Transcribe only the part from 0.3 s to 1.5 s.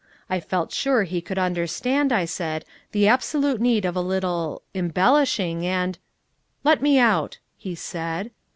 I felt sure he could